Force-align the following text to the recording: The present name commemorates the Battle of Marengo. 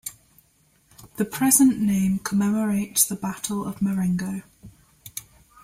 The 1.17 1.25
present 1.25 1.77
name 1.79 2.17
commemorates 2.17 3.05
the 3.05 3.15
Battle 3.15 3.63
of 3.67 3.83
Marengo. 3.83 4.41